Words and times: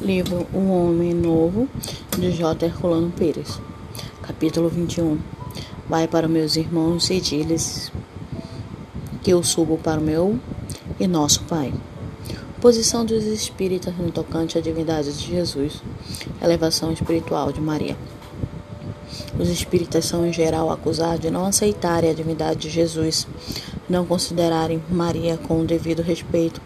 Livro 0.00 0.46
Um 0.54 0.70
Homem 0.70 1.12
Novo, 1.12 1.68
de 2.18 2.32
J. 2.32 2.66
Herculano 2.66 3.10
Pires. 3.10 3.60
Capítulo 4.22 4.68
21. 4.68 5.18
Vai 5.88 6.08
para 6.08 6.28
meus 6.28 6.56
irmãos 6.56 7.10
e 7.10 7.20
diz-lhes 7.20 7.92
que 9.22 9.32
eu 9.32 9.42
subo 9.42 9.76
para 9.76 10.00
o 10.00 10.02
meu 10.02 10.38
e 10.98 11.06
nosso 11.06 11.42
Pai. 11.44 11.72
Posição 12.60 13.04
dos 13.04 13.24
espíritas 13.24 13.96
no 13.96 14.10
tocante 14.10 14.56
à 14.56 14.60
divindade 14.60 15.12
de 15.12 15.26
Jesus. 15.26 15.82
Elevação 16.42 16.92
espiritual 16.92 17.52
de 17.52 17.60
Maria. 17.60 17.96
Os 19.38 19.48
espíritas 19.48 20.04
são 20.04 20.26
em 20.26 20.32
geral 20.32 20.70
acusados 20.70 21.20
de 21.20 21.30
não 21.30 21.46
aceitarem 21.46 22.10
a 22.10 22.14
divindade 22.14 22.60
de 22.60 22.70
Jesus, 22.70 23.26
não 23.88 24.04
considerarem 24.04 24.82
Maria 24.90 25.36
com 25.36 25.60
o 25.60 25.64
devido 25.64 26.02
respeito 26.02 26.60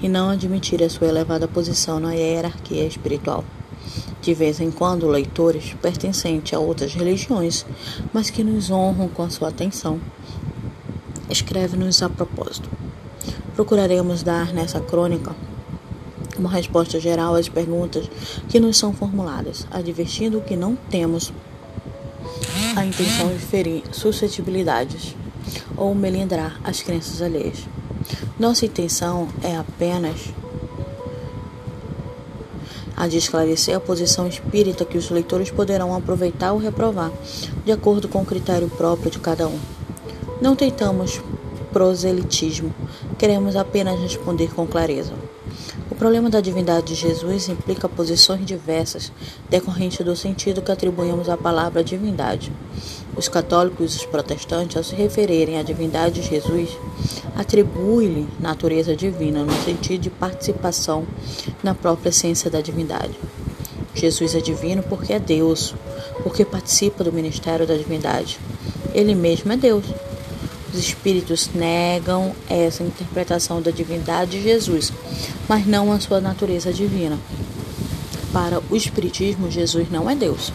e 0.00 0.08
não 0.08 0.30
admitirem 0.30 0.86
a 0.86 0.90
sua 0.90 1.08
elevada 1.08 1.48
posição 1.48 1.98
na 1.98 2.12
hierarquia 2.12 2.86
espiritual. 2.86 3.44
De 4.20 4.34
vez 4.34 4.60
em 4.60 4.70
quando, 4.70 5.08
leitores 5.08 5.74
pertencentes 5.80 6.52
a 6.52 6.58
outras 6.58 6.94
religiões, 6.94 7.64
mas 8.12 8.30
que 8.30 8.44
nos 8.44 8.70
honram 8.70 9.08
com 9.08 9.22
a 9.22 9.30
sua 9.30 9.48
atenção, 9.48 10.00
escreve-nos 11.30 12.02
a 12.02 12.08
propósito. 12.08 12.68
Procuraremos 13.54 14.22
dar 14.22 14.52
nessa 14.52 14.80
crônica 14.80 15.34
uma 16.38 16.50
resposta 16.50 17.00
geral 17.00 17.34
às 17.34 17.48
perguntas 17.48 18.08
que 18.48 18.60
nos 18.60 18.76
são 18.76 18.92
formuladas, 18.92 19.66
advertindo 19.70 20.40
que 20.40 20.56
não 20.56 20.76
temos 20.76 21.32
a 22.76 22.84
intenção 22.84 23.28
de 23.28 23.38
ferir 23.38 23.82
suscetibilidades 23.90 25.16
ou 25.76 25.94
melindrar 25.94 26.60
as 26.64 26.82
crenças 26.82 27.22
alheias. 27.22 27.58
Nossa 28.38 28.66
intenção 28.66 29.28
é 29.42 29.56
apenas 29.56 30.32
a 32.96 33.06
de 33.06 33.16
esclarecer 33.16 33.76
a 33.76 33.80
posição 33.80 34.26
espírita 34.26 34.84
que 34.84 34.98
os 34.98 35.08
leitores 35.08 35.50
poderão 35.50 35.94
aproveitar 35.94 36.52
ou 36.52 36.58
reprovar, 36.58 37.12
de 37.64 37.70
acordo 37.70 38.08
com 38.08 38.22
o 38.22 38.26
critério 38.26 38.68
próprio 38.68 39.10
de 39.10 39.20
cada 39.20 39.46
um. 39.46 39.58
Não 40.40 40.56
tentamos 40.56 41.20
proselitismo, 41.72 42.74
queremos 43.16 43.54
apenas 43.54 44.00
responder 44.00 44.52
com 44.52 44.66
clareza 44.66 45.14
problema 45.94 46.28
da 46.28 46.40
divindade 46.40 46.88
de 46.88 46.94
Jesus 46.94 47.48
implica 47.48 47.88
posições 47.88 48.44
diversas, 48.44 49.10
decorrente 49.48 50.04
do 50.04 50.14
sentido 50.14 50.60
que 50.60 50.70
atribuímos 50.70 51.28
à 51.28 51.36
palavra 51.36 51.82
divindade. 51.82 52.52
Os 53.16 53.26
católicos 53.26 53.94
e 53.94 53.96
os 53.96 54.06
protestantes, 54.06 54.76
ao 54.76 54.84
se 54.84 54.94
referirem 54.94 55.58
à 55.58 55.62
divindade 55.62 56.20
de 56.20 56.28
Jesus, 56.28 56.70
atribuem-lhe 57.34 58.28
natureza 58.38 58.94
divina 58.94 59.42
no 59.44 59.64
sentido 59.64 60.02
de 60.02 60.10
participação 60.10 61.06
na 61.62 61.74
própria 61.74 62.10
essência 62.10 62.50
da 62.50 62.60
divindade. 62.60 63.18
Jesus 63.94 64.34
é 64.34 64.40
divino 64.40 64.82
porque 64.82 65.12
é 65.12 65.18
Deus, 65.18 65.74
porque 66.22 66.44
participa 66.44 67.02
do 67.02 67.12
ministério 67.12 67.66
da 67.66 67.74
divindade. 67.74 68.38
Ele 68.94 69.14
mesmo 69.14 69.52
é 69.52 69.56
Deus. 69.56 69.84
Os 70.72 70.78
espíritos 70.78 71.48
negam 71.54 72.34
essa 72.48 72.82
interpretação 72.82 73.62
da 73.62 73.70
divindade 73.70 74.32
de 74.32 74.42
Jesus, 74.42 74.92
mas 75.48 75.66
não 75.66 75.90
a 75.92 75.98
sua 75.98 76.20
natureza 76.20 76.72
divina. 76.72 77.18
Para 78.32 78.60
o 78.70 78.76
Espiritismo, 78.76 79.50
Jesus 79.50 79.90
não 79.90 80.10
é 80.10 80.14
Deus. 80.14 80.52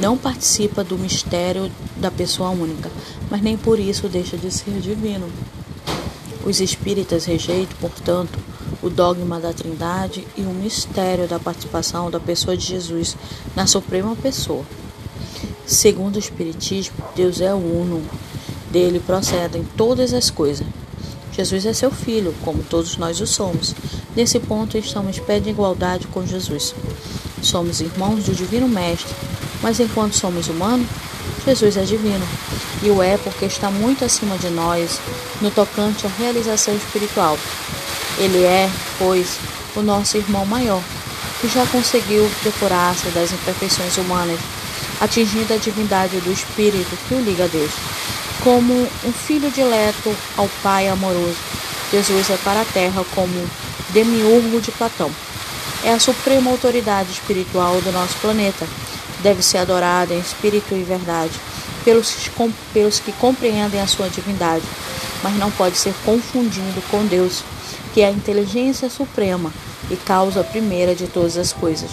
Não 0.00 0.16
participa 0.16 0.82
do 0.82 0.98
mistério 0.98 1.70
da 1.96 2.10
pessoa 2.10 2.48
única, 2.48 2.90
mas 3.30 3.42
nem 3.42 3.56
por 3.56 3.78
isso 3.78 4.08
deixa 4.08 4.38
de 4.38 4.50
ser 4.50 4.80
divino. 4.80 5.28
Os 6.44 6.60
espíritas 6.60 7.26
rejeitam, 7.26 7.76
portanto, 7.78 8.38
o 8.82 8.88
dogma 8.88 9.38
da 9.38 9.52
Trindade 9.52 10.26
e 10.36 10.40
o 10.40 10.50
mistério 10.50 11.28
da 11.28 11.38
participação 11.38 12.10
da 12.10 12.18
pessoa 12.18 12.56
de 12.56 12.66
Jesus 12.66 13.16
na 13.54 13.66
suprema 13.66 14.16
pessoa. 14.16 14.64
Segundo 15.66 16.16
o 16.16 16.18
Espiritismo, 16.18 16.96
Deus 17.14 17.40
é 17.40 17.54
uno, 17.54 18.02
dele 18.72 18.98
procedem 18.98 19.64
todas 19.76 20.14
as 20.14 20.30
coisas. 20.30 20.66
Jesus 21.32 21.64
é 21.64 21.72
seu 21.72 21.90
filho, 21.90 22.34
como 22.42 22.62
todos 22.62 22.96
nós 22.96 23.20
o 23.20 23.26
somos. 23.26 23.74
Nesse 24.16 24.40
ponto, 24.40 24.76
estamos 24.76 25.18
pé 25.18 25.38
de 25.38 25.50
igualdade 25.50 26.06
com 26.08 26.26
Jesus. 26.26 26.74
Somos 27.42 27.80
irmãos 27.80 28.24
do 28.24 28.34
Divino 28.34 28.68
Mestre, 28.68 29.14
mas 29.62 29.78
enquanto 29.78 30.14
somos 30.14 30.48
humanos, 30.48 30.86
Jesus 31.46 31.76
é 31.76 31.82
divino, 31.82 32.26
e 32.82 32.90
o 32.90 33.02
é 33.02 33.16
porque 33.16 33.46
está 33.46 33.70
muito 33.70 34.04
acima 34.04 34.36
de 34.38 34.48
nós 34.48 35.00
no 35.40 35.50
tocante 35.50 36.06
à 36.06 36.10
realização 36.18 36.74
espiritual. 36.74 37.38
Ele 38.18 38.44
é, 38.44 38.70
pois, 38.98 39.38
o 39.74 39.82
nosso 39.82 40.16
irmão 40.16 40.44
maior, 40.46 40.82
que 41.40 41.48
já 41.48 41.66
conseguiu 41.66 42.30
depurar-se 42.44 43.08
das 43.10 43.32
imperfeições 43.32 43.96
humanas, 43.96 44.38
atingindo 45.00 45.52
a 45.52 45.56
divindade 45.56 46.20
do 46.20 46.30
Espírito 46.30 46.96
que 47.08 47.14
o 47.14 47.20
liga 47.20 47.44
a 47.44 47.48
Deus. 47.48 47.72
Como 48.42 48.74
um 49.04 49.12
filho 49.12 49.50
dileto 49.50 50.14
ao 50.36 50.48
Pai 50.62 50.88
amoroso, 50.88 51.36
Jesus 51.92 52.30
é 52.30 52.36
para 52.38 52.62
a 52.62 52.64
terra 52.64 53.04
como 53.14 53.32
demiurgo 53.90 54.60
de 54.60 54.72
Platão. 54.72 55.10
É 55.84 55.92
a 55.92 56.00
suprema 56.00 56.50
autoridade 56.50 57.12
espiritual 57.12 57.80
do 57.80 57.92
nosso 57.92 58.16
planeta. 58.18 58.66
Deve 59.22 59.42
ser 59.42 59.58
adorada 59.58 60.12
em 60.12 60.18
espírito 60.18 60.74
e 60.74 60.82
verdade 60.82 61.32
pelos, 61.84 62.30
pelos 62.72 63.00
que 63.00 63.12
compreendem 63.12 63.80
a 63.80 63.86
sua 63.86 64.08
divindade, 64.08 64.64
mas 65.22 65.34
não 65.34 65.50
pode 65.50 65.76
ser 65.76 65.94
confundido 66.04 66.82
com 66.90 67.04
Deus, 67.06 67.42
que 67.92 68.00
é 68.00 68.06
a 68.06 68.12
inteligência 68.12 68.88
suprema 68.88 69.52
e 69.90 69.96
causa 69.96 70.42
primeira 70.42 70.94
de 70.94 71.06
todas 71.06 71.36
as 71.36 71.52
coisas. 71.52 71.90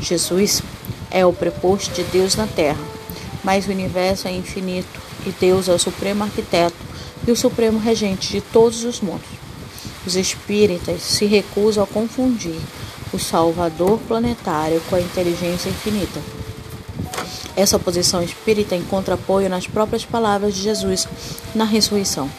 Jesus 0.00 0.62
é 1.10 1.24
o 1.26 1.32
preposto 1.32 1.92
de 1.92 2.02
Deus 2.04 2.36
na 2.36 2.46
terra, 2.46 2.80
mas 3.48 3.66
o 3.66 3.70
universo 3.70 4.28
é 4.28 4.30
infinito 4.30 5.00
e 5.24 5.30
Deus 5.30 5.70
é 5.70 5.72
o 5.72 5.78
supremo 5.78 6.22
arquiteto 6.22 6.76
e 7.26 7.30
o 7.30 7.36
supremo 7.36 7.78
regente 7.78 8.28
de 8.28 8.42
todos 8.42 8.84
os 8.84 9.00
mundos. 9.00 9.26
Os 10.06 10.16
espíritas 10.16 11.00
se 11.00 11.24
recusam 11.24 11.82
a 11.82 11.86
confundir 11.86 12.60
o 13.10 13.18
Salvador 13.18 13.98
planetário 14.06 14.82
com 14.90 14.96
a 14.96 15.00
inteligência 15.00 15.70
infinita. 15.70 16.20
Essa 17.56 17.78
posição 17.78 18.22
espírita 18.22 18.76
encontra 18.76 19.14
apoio 19.14 19.48
nas 19.48 19.66
próprias 19.66 20.04
palavras 20.04 20.54
de 20.54 20.60
Jesus 20.60 21.08
na 21.54 21.64
ressurreição. 21.64 22.30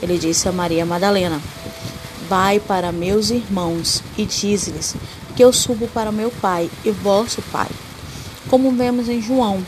Ele 0.00 0.16
disse 0.16 0.48
a 0.48 0.52
Maria 0.52 0.86
Madalena: 0.86 1.42
Vai 2.26 2.58
para 2.58 2.90
meus 2.90 3.28
irmãos 3.28 4.02
e 4.16 4.24
diz-lhes 4.24 4.96
que 5.36 5.44
eu 5.44 5.52
subo 5.52 5.86
para 5.88 6.10
meu 6.10 6.30
Pai 6.30 6.70
e 6.82 6.90
vosso 6.90 7.42
Pai. 7.52 7.68
Como 8.48 8.70
vemos 8.72 9.10
em 9.10 9.20
João, 9.20 9.62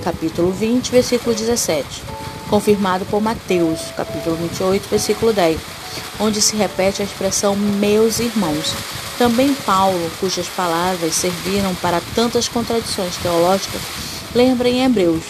capítulo 0.00 0.50
20, 0.50 0.90
versículo 0.90 1.34
17, 1.34 2.02
confirmado 2.48 3.04
por 3.06 3.20
Mateus, 3.20 3.80
capítulo 3.96 4.36
28, 4.36 4.88
versículo 4.88 5.32
10 5.32 5.80
onde 6.20 6.40
se 6.42 6.54
repete 6.54 7.02
a 7.02 7.04
expressão 7.04 7.56
meus 7.56 8.20
irmãos. 8.20 8.74
Também 9.18 9.54
Paulo, 9.54 10.10
cujas 10.20 10.46
palavras 10.48 11.14
serviram 11.14 11.74
para 11.76 12.00
tantas 12.14 12.48
contradições 12.48 13.16
teológicas, 13.16 13.80
lembra 14.34 14.68
em 14.68 14.84
Hebreus, 14.84 15.24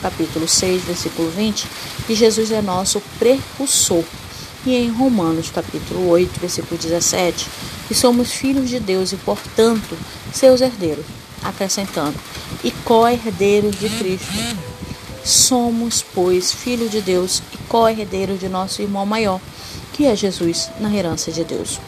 capítulo 0.00 0.48
6, 0.48 0.84
versículo 0.84 1.30
20, 1.30 1.66
que 2.06 2.14
Jesus 2.14 2.50
é 2.50 2.62
nosso 2.62 3.00
precursor. 3.18 4.04
E 4.66 4.74
em 4.74 4.90
Romanos, 4.90 5.50
capítulo 5.50 6.08
8, 6.08 6.40
versículo 6.40 6.80
17, 6.80 7.46
que 7.86 7.94
somos 7.94 8.32
filhos 8.32 8.68
de 8.68 8.80
Deus 8.80 9.12
e, 9.12 9.16
portanto, 9.16 9.96
seus 10.32 10.60
herdeiros, 10.60 11.06
acrescentando, 11.42 12.18
e 12.62 12.70
co-herdeiros 12.70 13.78
de 13.78 13.88
Cristo. 13.88 14.32
Somos, 15.24 16.04
pois, 16.14 16.52
filhos 16.52 16.90
de 16.90 17.00
Deus 17.00 17.42
e 17.52 17.56
co-herdeiros 17.68 18.40
de 18.40 18.48
nosso 18.48 18.80
irmão 18.80 19.04
maior, 19.04 19.40
que 19.92 20.06
é 20.06 20.16
Jesus 20.16 20.70
na 20.80 20.94
herança 20.94 21.30
de 21.30 21.44
Deus. 21.44 21.78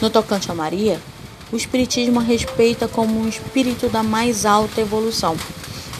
No 0.00 0.10
tocante 0.10 0.50
a 0.50 0.54
Maria, 0.54 1.00
o 1.52 1.56
Espiritismo 1.56 2.18
a 2.18 2.22
respeita 2.22 2.88
como 2.88 3.20
um 3.20 3.28
espírito 3.28 3.88
da 3.88 4.02
mais 4.02 4.44
alta 4.44 4.80
evolução, 4.80 5.36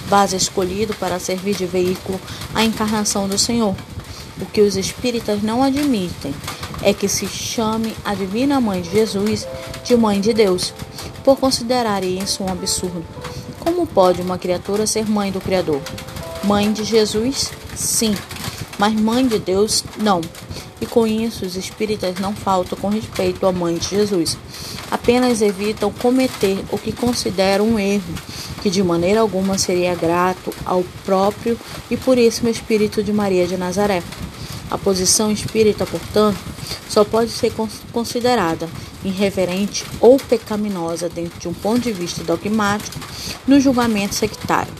base 0.09 0.35
escolhido 0.35 0.95
para 0.95 1.21
servir 1.21 1.55
de 1.55 1.65
veículo 1.65 2.21
à 2.55 2.65
encarnação 2.65 3.29
do 3.29 3.39
Senhor. 3.39 3.77
O 4.41 4.47
que 4.47 4.61
os 4.61 4.77
espíritas 4.77 5.43
não 5.43 5.63
admitem 5.63 6.35
é 6.83 6.93
que 6.93 7.09
se 7.09 7.29
chame 7.29 7.95
a 8.05 8.15
Divina 8.15 8.61
Mãe 8.61 8.83
de 8.83 8.91
Jesus 8.91 9.47
de 9.85 9.97
Mãe 9.97 10.21
de 10.21 10.35
Deus, 10.35 10.75
por 11.23 11.39
considerarem 11.39 12.19
isso 12.19 12.43
um 12.43 12.49
absurdo. 12.49 13.24
Como 13.65 13.87
pode 13.87 14.21
uma 14.23 14.39
criatura 14.39 14.87
ser 14.87 15.09
mãe 15.09 15.33
do 15.33 15.41
Criador? 15.41 15.81
Mãe 16.45 16.73
de 16.73 16.85
Jesus, 16.85 17.51
sim, 17.75 18.15
mas 18.79 18.95
mãe 18.95 19.27
de 19.27 19.39
Deus, 19.39 19.83
não 19.97 20.21
e 20.85 20.87
com 20.87 21.07
isso 21.07 21.47
os 21.47 21.57
espíritas 21.57 22.21
não 22.21 22.35
faltam 22.35 22.79
com 22.79 22.89
respeito 22.89 23.47
à 23.47 23.53
mãe 23.53 23.77
de 23.77 23.89
Jesus. 23.89 24.37
Apenas 24.91 25.41
evitam 25.41 25.91
cometer 25.91 26.63
o 26.71 26.79
que 26.79 26.93
consideram 26.93 27.67
um 27.67 27.79
erro, 27.79 28.15
que 28.63 28.69
de 28.69 28.83
maneira 28.83 29.21
alguma 29.21 29.57
seria 29.57 29.95
grato 29.95 30.53
ao 30.65 30.85
próprio 31.05 31.59
e 31.91 31.97
puríssimo 31.97 32.49
Espírito 32.49 33.03
de 33.03 33.13
Maria 33.13 33.47
de 33.47 33.57
Nazaré. 33.57 34.03
A 34.71 34.79
posição 34.79 35.31
espírita, 35.31 35.87
portanto, 35.87 36.39
só 36.89 37.05
pode 37.05 37.31
ser 37.31 37.53
considerada 37.93 38.69
irreverente 39.05 39.85
ou 40.01 40.17
pecaminosa 40.19 41.09
dentro 41.09 41.39
de 41.39 41.49
um 41.49 41.55
ponto 41.55 41.81
de 41.81 41.93
vista 41.93 42.23
dogmático 42.25 42.99
no 43.47 43.61
julgamento 43.61 44.15
sectário. 44.15 44.73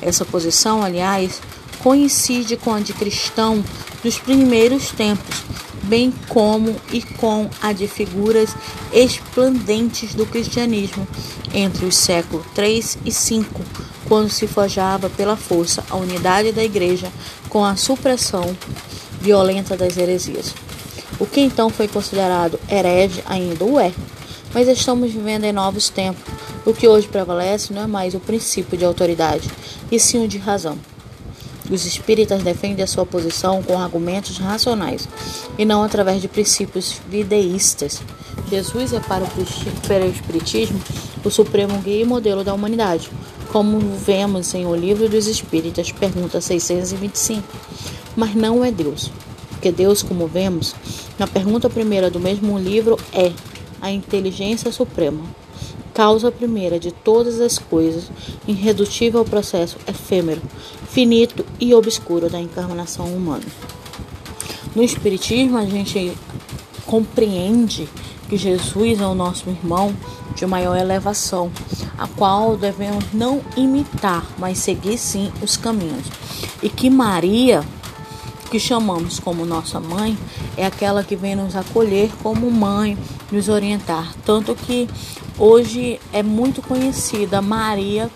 Essa 0.00 0.24
posição, 0.24 0.82
aliás, 0.82 1.40
coincide 1.82 2.56
com 2.56 2.74
a 2.74 2.80
de 2.80 2.92
cristão 2.92 3.64
dos 4.02 4.18
primeiros 4.18 4.90
tempos, 4.90 5.42
bem 5.84 6.12
como 6.28 6.74
e 6.92 7.02
com 7.02 7.48
a 7.60 7.72
de 7.72 7.86
figuras 7.86 8.54
esplendentes 8.92 10.14
do 10.14 10.26
cristianismo 10.26 11.06
entre 11.52 11.84
os 11.84 11.96
séculos 11.96 12.44
3 12.54 12.98
e 13.04 13.12
5, 13.12 13.60
quando 14.08 14.30
se 14.30 14.46
forjava 14.46 15.10
pela 15.10 15.36
força 15.36 15.84
a 15.90 15.96
unidade 15.96 16.52
da 16.52 16.62
igreja 16.62 17.10
com 17.48 17.64
a 17.64 17.76
supressão 17.76 18.56
violenta 19.20 19.76
das 19.76 19.96
heresias. 19.96 20.54
O 21.18 21.26
que 21.26 21.40
então 21.40 21.70
foi 21.70 21.86
considerado 21.86 22.58
herege 22.68 23.22
ainda 23.26 23.64
o 23.64 23.78
é, 23.78 23.92
mas 24.52 24.66
estamos 24.68 25.12
vivendo 25.12 25.44
em 25.44 25.52
novos 25.52 25.88
tempos. 25.88 26.31
O 26.64 26.72
que 26.72 26.86
hoje 26.86 27.08
prevalece 27.08 27.72
não 27.72 27.82
é 27.82 27.86
mais 27.88 28.14
o 28.14 28.20
princípio 28.20 28.78
de 28.78 28.84
autoridade, 28.84 29.50
e 29.90 29.98
sim 29.98 30.24
o 30.24 30.28
de 30.28 30.38
razão. 30.38 30.78
Os 31.68 31.84
espíritas 31.84 32.42
defendem 32.44 32.84
a 32.84 32.86
sua 32.86 33.04
posição 33.04 33.62
com 33.64 33.76
argumentos 33.76 34.38
racionais 34.38 35.08
e 35.58 35.64
não 35.64 35.82
através 35.82 36.20
de 36.22 36.28
princípios 36.28 37.00
videístas. 37.08 38.00
Jesus 38.48 38.92
é 38.92 39.00
para 39.00 39.24
o 39.24 40.10
Espiritismo 40.10 40.80
o 41.24 41.30
supremo 41.30 41.78
guia 41.78 42.02
e 42.02 42.04
modelo 42.04 42.44
da 42.44 42.54
humanidade, 42.54 43.10
como 43.50 43.80
vemos 43.96 44.54
em 44.54 44.64
O 44.64 44.74
Livro 44.74 45.08
dos 45.08 45.26
Espíritas, 45.26 45.90
pergunta 45.90 46.40
625. 46.40 47.42
Mas 48.14 48.34
não 48.34 48.64
é 48.64 48.70
Deus, 48.70 49.10
porque 49.50 49.72
Deus, 49.72 50.02
como 50.02 50.28
vemos, 50.28 50.74
na 51.18 51.26
pergunta 51.26 51.68
primeira 51.68 52.08
do 52.08 52.20
mesmo 52.20 52.56
livro, 52.58 52.98
é 53.12 53.32
a 53.80 53.90
inteligência 53.90 54.70
suprema 54.70 55.22
causa 55.94 56.30
primeira 56.30 56.78
de 56.78 56.90
todas 56.92 57.40
as 57.40 57.58
coisas, 57.58 58.10
irredutível 58.46 59.20
ao 59.20 59.26
processo 59.26 59.76
efêmero, 59.86 60.42
finito 60.88 61.44
e 61.60 61.74
obscuro 61.74 62.28
da 62.28 62.40
encarnação 62.40 63.06
humana. 63.06 63.44
No 64.74 64.82
Espiritismo, 64.82 65.58
a 65.58 65.64
gente 65.64 66.16
compreende 66.86 67.88
que 68.28 68.36
Jesus 68.36 69.00
é 69.00 69.06
o 69.06 69.14
nosso 69.14 69.48
irmão 69.50 69.94
de 70.34 70.46
maior 70.46 70.76
elevação, 70.76 71.50
a 71.98 72.08
qual 72.08 72.56
devemos 72.56 73.04
não 73.12 73.42
imitar, 73.56 74.26
mas 74.38 74.58
seguir 74.58 74.96
sim 74.96 75.30
os 75.42 75.56
caminhos. 75.56 76.06
E 76.62 76.68
que 76.68 76.88
Maria, 76.88 77.62
que 78.50 78.58
chamamos 78.58 79.20
como 79.20 79.44
nossa 79.44 79.78
mãe, 79.78 80.16
é 80.56 80.64
aquela 80.64 81.04
que 81.04 81.16
vem 81.16 81.36
nos 81.36 81.54
acolher 81.54 82.10
como 82.22 82.50
mãe, 82.50 82.96
nos 83.30 83.48
orientar. 83.48 84.14
Tanto 84.24 84.54
que 84.54 84.88
hoje 85.38 86.00
é 86.12 86.22
muito 86.22 86.62
conhecida 86.62 87.42
Maria, 87.42 88.10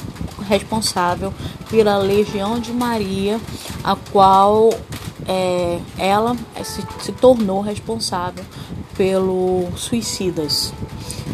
responsável 0.48 1.32
pela 1.70 1.98
Legião 1.98 2.60
de 2.60 2.72
Maria, 2.72 3.40
a 3.82 3.96
qual 3.96 4.70
é, 5.26 5.80
ela 5.98 6.36
se, 6.64 6.82
se 7.00 7.12
tornou 7.12 7.60
responsável 7.60 8.44
pelo 8.96 9.68
suicidas. 9.76 10.72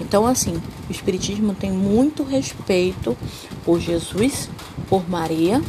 Então, 0.00 0.26
assim, 0.26 0.60
o 0.88 0.92
Espiritismo 0.92 1.54
tem 1.54 1.70
muito 1.70 2.22
respeito 2.22 3.16
por 3.64 3.78
Jesus, 3.78 4.48
por 4.88 5.08
Maria 5.08 5.62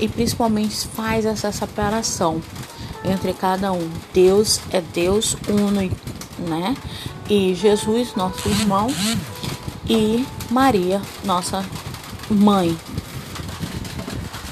e 0.00 0.08
principalmente 0.08 0.86
faz 0.88 1.24
essa 1.24 1.52
separação 1.52 2.40
entre 3.04 3.32
cada 3.32 3.72
um. 3.72 3.88
Deus 4.12 4.60
é 4.70 4.80
Deus 4.80 5.36
uno, 5.48 5.90
né? 6.38 6.76
E 7.28 7.54
Jesus, 7.54 8.14
nosso 8.14 8.48
irmão, 8.48 8.88
e 9.88 10.26
Maria, 10.50 11.00
nossa 11.24 11.64
mãe. 12.30 12.76